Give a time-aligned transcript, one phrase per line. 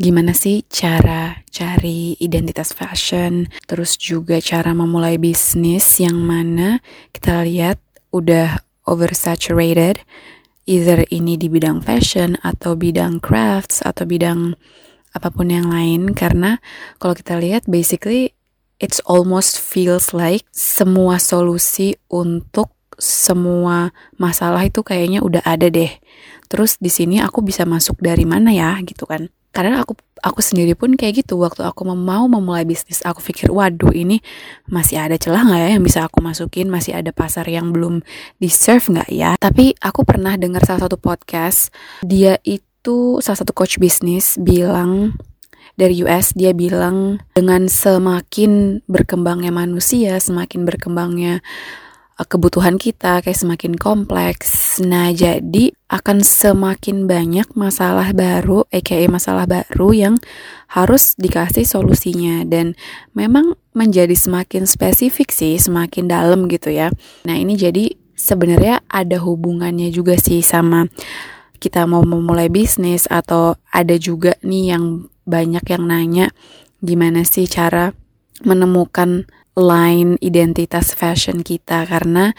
[0.00, 6.80] gimana sih cara cari identitas fashion, terus juga cara memulai bisnis yang mana
[7.12, 7.76] kita lihat
[8.08, 10.00] udah oversaturated,
[10.64, 14.56] either ini di bidang fashion atau bidang crafts atau bidang
[15.12, 16.62] apa pun yang lain karena
[16.96, 18.32] kalau kita lihat basically
[18.80, 25.92] it's almost feels like semua solusi untuk semua masalah itu kayaknya udah ada deh.
[26.48, 29.28] Terus di sini aku bisa masuk dari mana ya gitu kan?
[29.50, 31.40] Karena aku aku sendiri pun kayak gitu.
[31.40, 34.22] Waktu aku mau memulai bisnis aku pikir waduh ini
[34.70, 36.70] masih ada celah nggak ya yang bisa aku masukin?
[36.70, 38.04] Masih ada pasar yang belum
[38.38, 39.34] di serve nggak ya?
[39.40, 41.74] Tapi aku pernah dengar salah satu podcast
[42.06, 45.18] dia itu salah satu coach bisnis bilang
[45.80, 51.40] dari US dia bilang dengan semakin berkembangnya manusia semakin berkembangnya
[52.28, 54.78] kebutuhan kita kayak semakin kompleks.
[54.82, 60.14] Nah, jadi akan semakin banyak masalah baru, aka masalah baru yang
[60.70, 62.76] harus dikasih solusinya dan
[63.16, 66.92] memang menjadi semakin spesifik sih, semakin dalam gitu ya.
[67.24, 70.84] Nah, ini jadi sebenarnya ada hubungannya juga sih sama
[71.60, 76.26] kita mau memulai bisnis atau ada juga nih yang banyak yang nanya
[76.80, 77.92] gimana sih cara
[78.40, 81.86] menemukan line identitas fashion kita.
[81.88, 82.34] Karena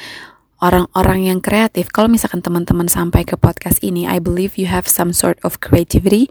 [0.62, 5.10] orang-orang yang kreatif kalau misalkan teman-teman sampai ke podcast ini I believe you have some
[5.12, 6.30] sort of creativity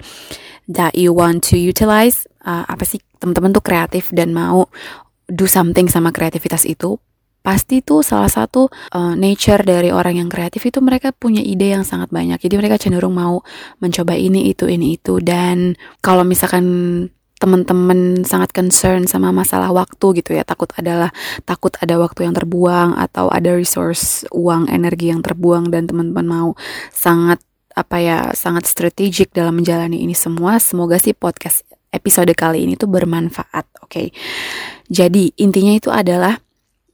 [0.71, 2.25] that you want to utilize.
[2.47, 3.03] Uh, apa sih?
[3.21, 4.71] Teman-teman tuh kreatif dan mau
[5.29, 6.97] do something sama kreativitas itu
[7.41, 11.85] pasti tuh salah satu uh, nature dari orang yang kreatif itu mereka punya ide yang
[11.89, 12.37] sangat banyak.
[12.37, 13.41] Jadi mereka cenderung mau
[13.81, 15.19] mencoba ini itu ini itu.
[15.25, 16.65] Dan kalau misalkan
[17.41, 21.09] teman-teman sangat concern sama masalah waktu gitu ya takut adalah
[21.49, 26.49] takut ada waktu yang terbuang atau ada resource uang energi yang terbuang dan teman-teman mau
[26.93, 27.41] sangat
[27.73, 32.93] apa ya sangat strategik dalam menjalani ini semua semoga sih podcast episode kali ini tuh
[32.93, 34.07] bermanfaat oke okay?
[34.93, 36.37] jadi intinya itu adalah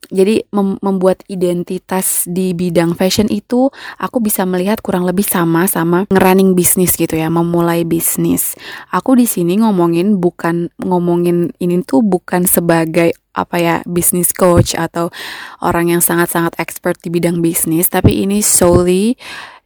[0.09, 6.05] jadi mem membuat identitas di bidang fashion itu aku bisa melihat kurang lebih sama sama
[6.11, 8.55] ngerunning bisnis gitu ya, memulai bisnis.
[8.91, 15.13] Aku di sini ngomongin bukan ngomongin ini tuh bukan sebagai apa ya bisnis coach atau
[15.61, 19.15] orang yang sangat-sangat expert di bidang bisnis, tapi ini solely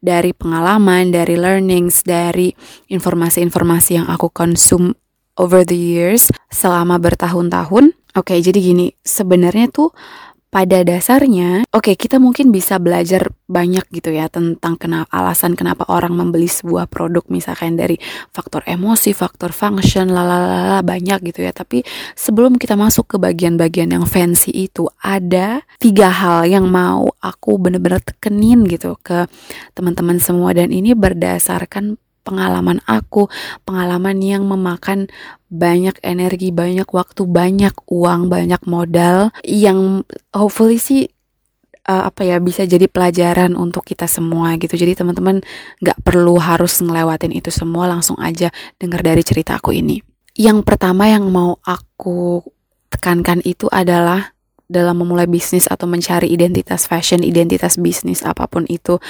[0.03, 2.51] dari pengalaman, dari learnings, dari
[2.91, 4.97] informasi-informasi yang aku konsum
[5.39, 7.95] over the years selama bertahun-tahun.
[8.19, 9.95] Oke, okay, jadi gini, sebenarnya tuh
[10.51, 15.87] pada dasarnya, oke okay, kita mungkin bisa belajar banyak gitu ya tentang kenapa alasan kenapa
[15.87, 18.03] orang membeli sebuah produk misalkan dari
[18.35, 21.55] faktor emosi, faktor function, lalala banyak gitu ya.
[21.55, 21.87] Tapi
[22.19, 28.03] sebelum kita masuk ke bagian-bagian yang fancy itu, ada tiga hal yang mau aku bener-bener
[28.03, 29.31] tekenin gitu ke
[29.79, 33.27] teman-teman semua dan ini berdasarkan pengalaman aku,
[33.65, 35.09] pengalaman yang memakan
[35.51, 41.11] banyak energi, banyak waktu, banyak uang, banyak modal yang hopefully sih
[41.91, 44.79] uh, apa ya bisa jadi pelajaran untuk kita semua gitu.
[44.79, 45.43] Jadi teman-teman
[45.83, 49.99] nggak perlu harus ngelewatin itu semua, langsung aja dengar dari cerita aku ini.
[50.39, 52.45] Yang pertama yang mau aku
[52.91, 54.35] tekankan itu adalah
[54.71, 59.03] dalam memulai bisnis atau mencari identitas fashion, identitas bisnis apa pun itu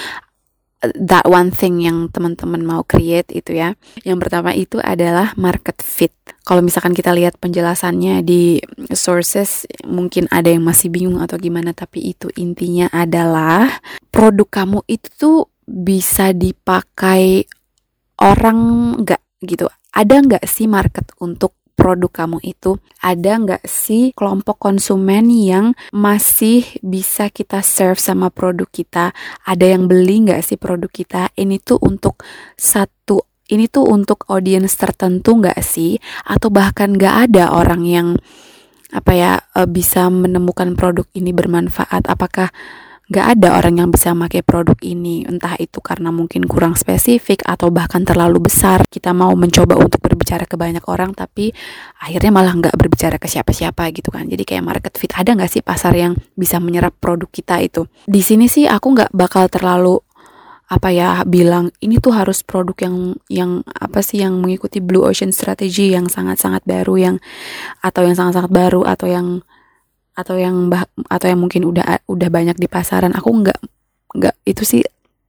[0.81, 3.77] that one thing yang teman-teman mau create itu ya.
[4.01, 6.13] Yang pertama itu adalah market fit.
[6.41, 8.57] Kalau misalkan kita lihat penjelasannya di
[8.97, 13.69] sources mungkin ada yang masih bingung atau gimana tapi itu intinya adalah
[14.09, 15.39] produk kamu itu tuh
[15.69, 17.45] bisa dipakai
[18.17, 18.59] orang
[19.05, 19.69] nggak gitu.
[19.93, 26.61] Ada nggak sih market untuk produk kamu itu ada nggak sih kelompok konsumen yang masih
[26.85, 29.17] bisa kita serve sama produk kita?
[29.49, 31.33] Ada yang beli nggak sih produk kita?
[31.33, 32.21] Ini tuh untuk
[32.53, 35.97] satu ini tuh untuk audiens tertentu nggak sih?
[36.29, 38.07] Atau bahkan nggak ada orang yang
[38.93, 42.05] apa ya eh, bisa menemukan produk ini bermanfaat?
[42.05, 42.53] Apakah
[43.11, 47.67] Gak ada orang yang bisa pakai produk ini, entah itu karena mungkin kurang spesifik atau
[47.67, 48.87] bahkan terlalu besar.
[48.87, 51.51] Kita mau mencoba untuk berbicara ke banyak orang, tapi
[51.99, 54.31] akhirnya malah nggak berbicara ke siapa-siapa gitu kan.
[54.31, 57.83] Jadi kayak market fit ada nggak sih pasar yang bisa menyerap produk kita itu?
[58.07, 59.99] Di sini sih aku nggak bakal terlalu
[60.71, 62.95] apa ya bilang ini tuh harus produk yang
[63.27, 67.15] yang apa sih yang mengikuti blue ocean strategy yang sangat-sangat baru yang
[67.83, 69.43] atau yang sangat-sangat baru atau yang
[70.21, 73.59] atau yang bah, atau yang mungkin udah udah banyak di pasaran aku nggak
[74.15, 74.81] nggak itu sih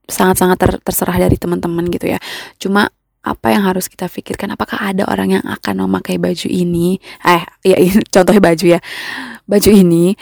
[0.06, 2.18] sangat-sangat ter, terserah dari teman-teman gitu ya.
[2.60, 2.90] Cuma
[3.22, 4.52] apa yang harus kita pikirkan?
[4.52, 6.98] Apakah ada orang yang akan memakai baju ini?
[7.22, 7.76] Eh ya
[8.14, 8.80] contohnya baju ya.
[9.46, 10.14] Baju ini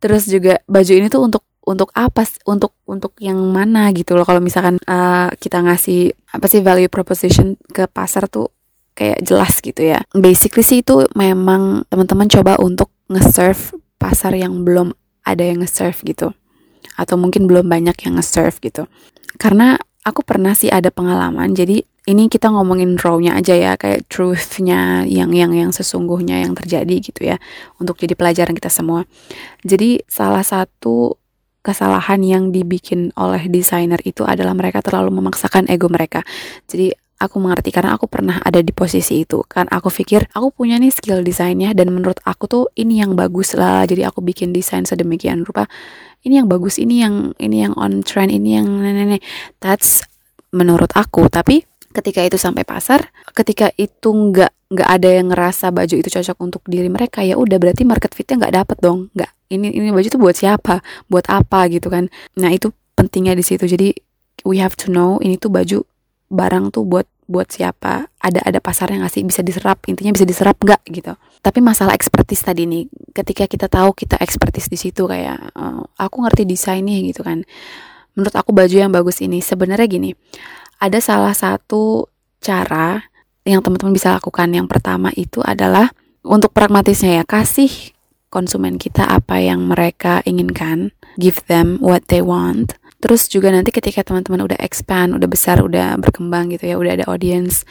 [0.00, 4.26] terus juga baju ini tuh untuk untuk apa untuk untuk yang mana gitu loh.
[4.26, 8.50] Kalau misalkan uh, kita ngasih apa sih value proposition ke pasar tuh
[8.98, 10.02] kayak jelas gitu ya.
[10.12, 14.96] Basically sih itu memang teman-teman coba untuk nge-serve pasar yang belum
[15.28, 16.32] ada yang nge-serve gitu.
[16.96, 18.88] Atau mungkin belum banyak yang nge-serve gitu.
[19.36, 25.04] Karena aku pernah sih ada pengalaman jadi ini kita ngomongin raw-nya aja ya kayak truth-nya
[25.04, 27.36] yang yang yang sesungguhnya yang terjadi gitu ya
[27.76, 29.04] untuk jadi pelajaran kita semua.
[29.62, 31.20] Jadi salah satu
[31.60, 36.24] kesalahan yang dibikin oleh desainer itu adalah mereka terlalu memaksakan ego mereka.
[36.64, 39.44] Jadi aku mengerti karena aku pernah ada di posisi itu.
[39.44, 43.52] Kan aku pikir aku punya nih skill desainnya dan menurut aku tuh ini yang bagus
[43.52, 43.84] lah.
[43.84, 45.68] Jadi aku bikin desain sedemikian rupa.
[46.24, 49.20] Ini yang bagus ini yang ini yang on trend ini yang nenek
[49.60, 50.08] that's
[50.50, 51.28] menurut aku.
[51.28, 51.62] Tapi
[51.92, 56.62] ketika itu sampai pasar ketika itu nggak nggak ada yang ngerasa baju itu cocok untuk
[56.70, 59.12] diri mereka ya udah berarti market fitnya nggak dapet dong.
[59.12, 60.80] Nggak ini ini baju tuh buat siapa?
[61.12, 62.08] Buat apa gitu kan?
[62.40, 63.68] Nah itu pentingnya di situ.
[63.68, 63.92] Jadi
[64.48, 65.84] we have to know ini tuh baju
[66.30, 68.10] barang tuh buat buat siapa?
[68.18, 69.22] Ada ada pasarnya nggak sih?
[69.26, 69.82] Bisa diserap?
[69.86, 70.82] Intinya bisa diserap nggak?
[70.86, 71.12] Gitu.
[71.42, 76.16] Tapi masalah ekspertis tadi nih ketika kita tahu kita ekspertis di situ kayak uh, aku
[76.26, 77.42] ngerti desain nih gitu kan.
[78.14, 80.10] Menurut aku baju yang bagus ini sebenarnya gini
[80.82, 82.10] ada salah satu
[82.42, 83.04] cara
[83.46, 84.50] yang teman-teman bisa lakukan.
[84.50, 85.94] Yang pertama itu adalah
[86.26, 87.94] untuk pragmatisnya ya kasih
[88.30, 94.04] konsumen kita apa yang mereka inginkan give them what they want Terus juga nanti ketika
[94.04, 97.64] teman-teman udah expand, udah besar, udah berkembang gitu ya, udah ada audience,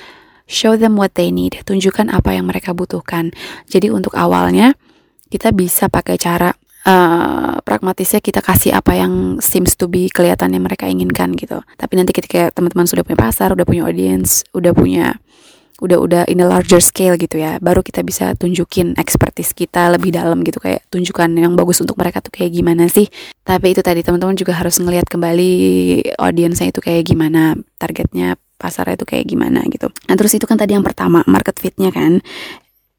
[0.49, 3.29] show them what they need, tunjukkan apa yang mereka butuhkan.
[3.69, 4.73] Jadi untuk awalnya
[5.29, 6.49] kita bisa pakai cara
[6.89, 11.61] uh, pragmatisnya kita kasih apa yang seems to be kelihatannya mereka inginkan gitu.
[11.77, 15.21] Tapi nanti ketika teman-teman sudah punya pasar, udah punya audience, udah punya
[15.79, 20.11] udah udah in a larger scale gitu ya baru kita bisa tunjukin expertise kita lebih
[20.11, 23.07] dalam gitu kayak tunjukkan yang bagus untuk mereka tuh kayak gimana sih.
[23.43, 25.51] Tapi itu tadi teman-teman juga harus ngelihat kembali
[26.19, 29.87] audiensnya itu kayak gimana targetnya pasarnya itu kayak gimana gitu.
[30.11, 32.19] Nah terus itu kan tadi yang pertama market fitnya kan.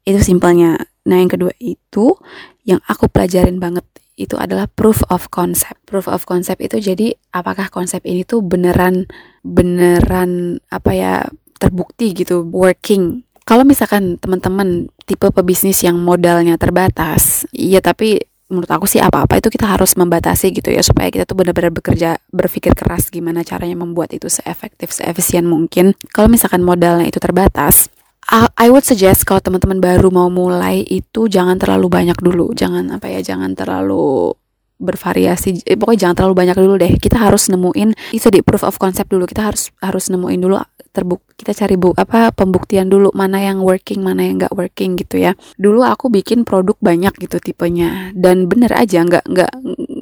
[0.01, 0.81] Itu simpelnya.
[1.05, 2.17] Nah yang kedua itu
[2.65, 3.85] yang aku pelajarin banget
[4.19, 5.81] itu adalah proof of concept.
[5.89, 9.09] Proof of concept itu jadi apakah konsep ini tuh beneran
[9.41, 11.13] beneran apa ya
[11.61, 13.21] terbukti gitu working.
[13.45, 18.21] Kalau misalkan teman-teman tipe pebisnis yang modalnya terbatas iya tapi
[18.51, 22.19] menurut aku sih apa-apa itu kita harus membatasi gitu ya supaya kita tuh benar-benar bekerja
[22.35, 25.95] berpikir keras gimana caranya membuat itu seefektif seefisien mungkin.
[26.11, 27.87] Kalau misalkan modalnya itu terbatas
[28.31, 32.53] I would suggest kalau teman-teman baru mau mulai itu jangan terlalu banyak dulu.
[32.55, 34.31] Jangan apa ya jangan terlalu
[34.79, 35.67] bervariasi.
[35.67, 36.95] Eh, pokoknya jangan terlalu banyak dulu deh.
[36.95, 39.27] Kita harus nemuin itu di proof of concept dulu.
[39.27, 40.55] Kita harus harus nemuin dulu
[40.91, 45.17] terbuk kita cari bu apa pembuktian dulu mana yang working mana yang nggak working gitu
[45.17, 45.33] ya.
[45.57, 48.11] Dulu aku bikin produk banyak gitu tipenya.
[48.13, 49.53] Dan bener aja nggak nggak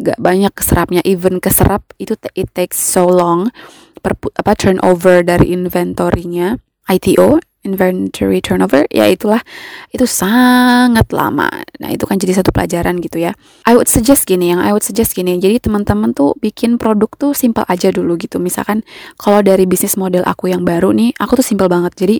[0.04, 1.02] nggak banyak keserapnya.
[1.06, 3.54] Even keserap itu it takes so long.
[4.00, 6.56] Per, apa turnover dari inventory-nya
[6.88, 9.44] ITO inventory turnover ya itulah.
[9.92, 11.50] Itu sangat lama.
[11.80, 13.36] Nah itu kan jadi satu pelajaran gitu ya.
[13.68, 17.32] I would suggest gini yang I would suggest gini jadi teman-teman tuh bikin produk tuh
[17.36, 18.40] simple aja dulu gitu.
[18.40, 18.88] Misalkan
[19.20, 21.96] kalau dari bisnis model aku yang baru nih aku tuh simple banget.
[22.00, 22.18] Jadi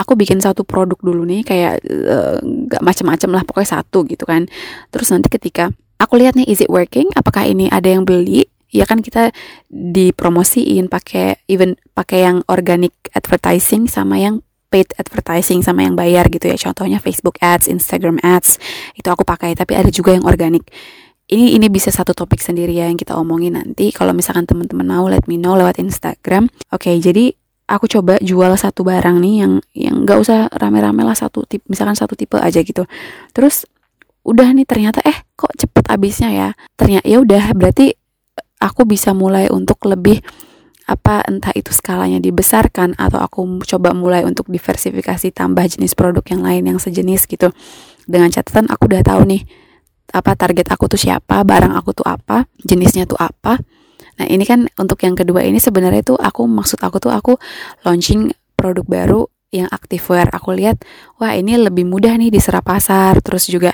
[0.00, 4.48] aku bikin satu produk dulu nih kayak uh, gak macam-macam lah pokoknya satu gitu kan.
[4.88, 5.68] Terus nanti ketika
[6.00, 7.12] aku lihat nih is it working?
[7.12, 8.48] Apakah ini ada yang beli?
[8.72, 9.36] Ya kan kita
[9.68, 14.40] dipromosiin pakai even pakai yang organic advertising sama yang
[14.72, 16.56] paid advertising sama yang bayar gitu ya.
[16.56, 18.56] Contohnya Facebook Ads, Instagram Ads
[18.96, 19.52] itu aku pakai.
[19.52, 20.64] Tapi ada juga yang organik.
[21.28, 23.92] Ini ini bisa satu topik sendiri ya yang kita omongin nanti.
[23.92, 26.48] Kalau misalkan teman-teman mau let me know lewat Instagram.
[26.72, 27.36] Oke okay, jadi
[27.68, 31.96] aku coba jual satu barang nih yang yang nggak usah rame-rame lah satu tipe misalkan
[31.96, 32.88] satu tipe aja gitu.
[33.32, 33.68] Terus
[34.22, 36.48] udah nih ternyata eh kok cepet habisnya ya?
[36.76, 37.96] Ternyata ya udah berarti
[38.62, 40.22] aku bisa mulai untuk lebih
[40.90, 46.42] apa entah itu skalanya dibesarkan atau aku coba mulai untuk diversifikasi tambah jenis produk yang
[46.42, 47.54] lain yang sejenis gitu.
[48.04, 49.42] Dengan catatan aku udah tahu nih
[50.12, 53.62] apa target aku tuh siapa barang aku tuh apa jenisnya tuh apa.
[54.18, 57.38] Nah ini kan untuk yang kedua ini sebenarnya tuh aku maksud aku tuh aku
[57.86, 59.20] launching produk baru
[59.54, 60.28] yang activewear.
[60.34, 60.82] Aku lihat
[61.22, 63.72] wah ini lebih mudah nih diserap pasar terus juga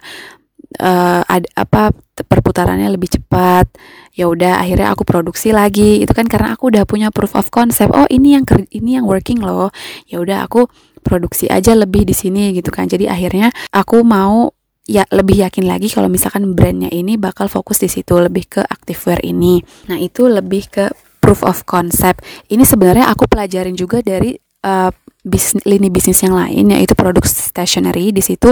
[0.77, 1.91] uh, ada apa
[2.25, 3.71] perputarannya lebih cepat.
[4.15, 6.03] Ya udah akhirnya aku produksi lagi.
[6.03, 7.95] Itu kan karena aku udah punya proof of concept.
[7.95, 8.45] Oh ini yang
[8.75, 9.71] ini yang working loh.
[10.09, 10.67] Ya udah aku
[11.03, 12.91] produksi aja lebih di sini gitu kan.
[12.91, 14.51] Jadi akhirnya aku mau
[14.89, 19.21] ya lebih yakin lagi kalau misalkan brandnya ini bakal fokus di situ lebih ke activewear
[19.21, 19.61] ini.
[19.93, 20.85] Nah itu lebih ke
[21.21, 22.25] proof of concept.
[22.49, 24.33] Ini sebenarnya aku pelajarin juga dari
[24.65, 24.91] uh,
[25.29, 28.11] bisnis lini bisnis yang lain yaitu produk stationery.
[28.11, 28.49] Di situ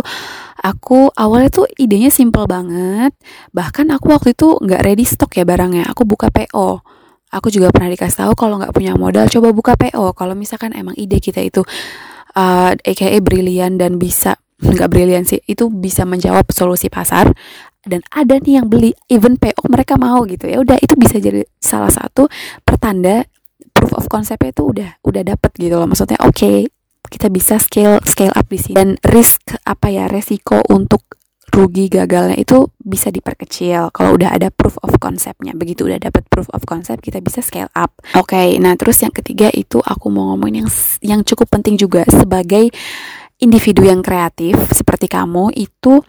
[0.60, 3.16] aku awalnya tuh idenya simple banget.
[3.56, 5.88] Bahkan aku waktu itu nggak ready stock ya barangnya.
[5.90, 6.84] Aku buka PO
[7.26, 10.94] aku juga pernah dikasih tahu kalau nggak punya modal coba buka PO kalau misalkan emang
[10.94, 11.66] ide kita itu
[12.38, 12.72] uh,
[13.20, 17.32] brilian dan bisa nggak brilian sih itu bisa menjawab solusi pasar.
[17.86, 20.50] Dan ada nih yang beli even PO mereka mau gitu.
[20.50, 22.26] Ya udah itu bisa jadi salah satu
[22.66, 23.22] pertanda
[23.70, 25.90] proof of conceptnya itu udah udah dapet gitu loh.
[25.90, 26.56] Maksudnya oke okay,
[27.10, 28.78] kita bisa scale scale up di sini.
[28.78, 31.02] Dan risk apa ya resiko untuk
[31.50, 33.90] rugi gagalnya itu bisa diperkecil.
[33.90, 35.58] Kalau udah ada proof of conceptnya.
[35.58, 37.90] Begitu udah dapat proof of concept kita bisa scale up.
[38.14, 40.70] Oke okay, nah terus yang ketiga itu aku mau ngomongin yang
[41.02, 42.06] yang cukup penting juga.
[42.06, 42.70] Sebagai
[43.42, 46.00] individu yang kreatif seperti kamu itu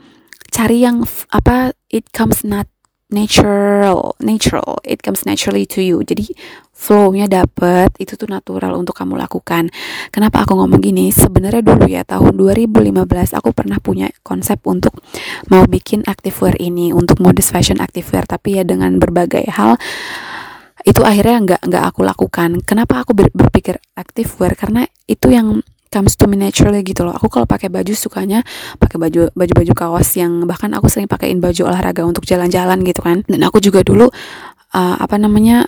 [0.48, 2.70] cari yang apa it comes not
[3.08, 4.84] natural natural.
[4.84, 6.04] It comes naturally to you.
[6.04, 6.36] Jadi
[6.76, 9.72] flow-nya dapet itu tuh natural untuk kamu lakukan.
[10.12, 11.10] Kenapa aku ngomong gini?
[11.10, 15.00] Sebenarnya dulu ya tahun 2015 aku pernah punya konsep untuk
[15.48, 18.28] mau bikin activewear ini untuk modest fashion activewear.
[18.28, 19.80] Tapi ya dengan berbagai hal
[20.86, 22.62] itu akhirnya nggak nggak aku lakukan.
[22.64, 24.54] Kenapa aku berpikir activewear?
[24.60, 27.16] Karena itu yang comes to me naturally gitu loh.
[27.16, 28.44] Aku kalau pakai baju sukanya
[28.78, 33.24] pakai baju baju-baju kaos yang bahkan aku sering pakaiin baju olahraga untuk jalan-jalan gitu kan.
[33.26, 34.08] Dan aku juga dulu
[34.74, 35.68] uh, apa namanya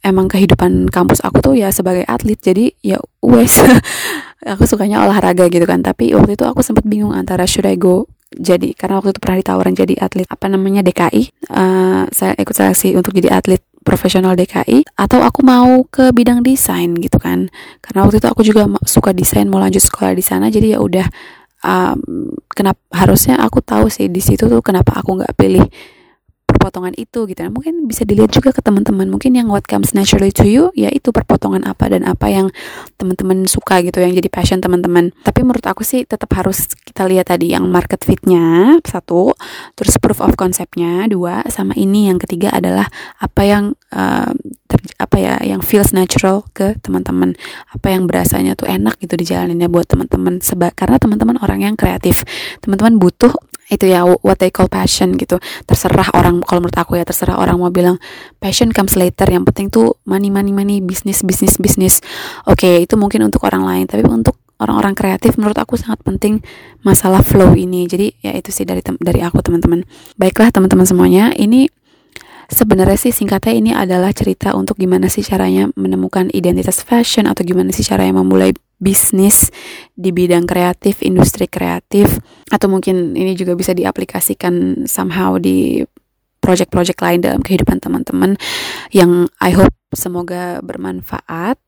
[0.00, 3.60] emang kehidupan kampus aku tuh ya sebagai atlet jadi ya wes
[4.52, 8.08] aku sukanya olahraga gitu kan tapi waktu itu aku sempat bingung antara should I go
[8.32, 12.96] jadi karena waktu itu pernah ditawarin jadi atlet apa namanya DKI uh, saya ikut seleksi
[12.96, 17.48] untuk jadi atlet profesional DKI atau aku mau ke bidang desain gitu kan.
[17.80, 21.06] Karena waktu itu aku juga suka desain mau lanjut sekolah di sana jadi ya udah
[21.64, 25.64] um, kenapa harusnya aku tahu sih di situ tuh kenapa aku nggak pilih
[26.50, 27.40] perpotongan itu gitu.
[27.40, 30.92] Nah, mungkin bisa dilihat juga ke teman-teman mungkin yang what comes naturally to you ya
[30.92, 32.52] itu perpotongan apa dan apa yang
[33.00, 35.14] teman-teman suka gitu yang jadi passion teman-teman.
[35.24, 36.68] Tapi menurut aku sih tetap harus
[37.00, 39.32] kita lihat tadi yang market fitnya satu.
[39.72, 41.40] Terus proof of conceptnya dua.
[41.48, 44.28] Sama ini yang ketiga adalah apa yang uh,
[44.68, 47.32] ter, apa ya yang feels natural ke teman-teman.
[47.72, 52.20] Apa yang berasanya tuh enak gitu dijalaninnya buat teman-teman sebab karena teman-teman orang yang kreatif.
[52.60, 53.32] Teman-teman butuh
[53.72, 55.40] itu ya what they call passion gitu.
[55.64, 57.96] Terserah orang kalau menurut aku ya terserah orang mau bilang
[58.44, 59.24] passion comes later.
[59.24, 62.04] Yang penting tuh money money money bisnis bisnis bisnis
[62.44, 63.88] oke okay, itu mungkin untuk orang lain.
[63.88, 66.44] Tapi untuk orang-orang kreatif menurut aku sangat penting
[66.84, 69.82] masalah flow ini jadi ya itu sih dari dari aku teman-teman
[70.20, 71.66] baiklah teman-teman semuanya ini
[72.50, 77.70] sebenarnya sih singkatnya ini adalah cerita untuk gimana sih caranya menemukan identitas fashion atau gimana
[77.70, 79.52] sih caranya memulai bisnis
[79.92, 82.16] di bidang kreatif, industri kreatif,
[82.48, 85.84] atau mungkin ini juga bisa diaplikasikan somehow di
[86.40, 88.40] project-project lain dalam kehidupan teman-teman
[88.90, 91.60] yang I hope semoga bermanfaat.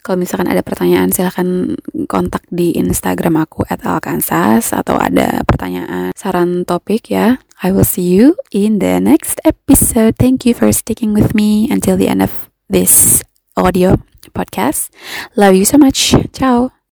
[0.00, 1.76] Kalau misalkan ada pertanyaan silahkan
[2.08, 7.38] kontak di Instagram aku alkansas atau ada pertanyaan saran topik ya.
[7.60, 10.16] I will see you in the next episode.
[10.16, 13.20] Thank you for sticking with me until the end of this
[13.52, 14.00] audio
[14.32, 14.88] podcast.
[15.36, 16.16] Love you so much.
[16.32, 16.79] Ciao.